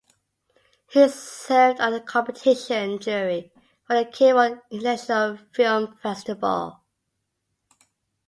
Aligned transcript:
He 0.89 1.07
served 1.09 1.79
on 1.79 1.91
the 1.91 2.01
competition 2.01 2.97
jury 2.97 3.51
for 3.85 3.95
the 3.95 4.03
Cairo 4.05 4.59
International 4.71 5.37
Film 5.53 5.95
Festival. 6.01 6.81